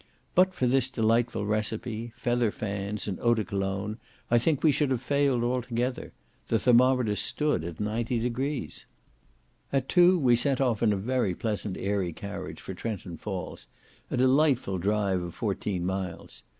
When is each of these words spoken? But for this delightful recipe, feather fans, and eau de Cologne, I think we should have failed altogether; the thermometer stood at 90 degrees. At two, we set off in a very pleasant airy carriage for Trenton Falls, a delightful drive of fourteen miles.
But 0.33 0.55
for 0.55 0.65
this 0.65 0.89
delightful 0.89 1.45
recipe, 1.45 2.11
feather 2.17 2.49
fans, 2.49 3.07
and 3.07 3.19
eau 3.19 3.35
de 3.35 3.45
Cologne, 3.45 3.99
I 4.31 4.39
think 4.39 4.63
we 4.63 4.71
should 4.71 4.89
have 4.89 4.99
failed 4.99 5.43
altogether; 5.43 6.11
the 6.47 6.57
thermometer 6.57 7.15
stood 7.15 7.63
at 7.63 7.79
90 7.79 8.17
degrees. 8.17 8.87
At 9.71 9.87
two, 9.87 10.17
we 10.17 10.35
set 10.35 10.59
off 10.59 10.81
in 10.81 10.91
a 10.91 10.97
very 10.97 11.35
pleasant 11.35 11.77
airy 11.77 12.13
carriage 12.13 12.61
for 12.61 12.73
Trenton 12.73 13.15
Falls, 13.17 13.67
a 14.09 14.17
delightful 14.17 14.79
drive 14.79 15.21
of 15.21 15.35
fourteen 15.35 15.85
miles. 15.85 16.41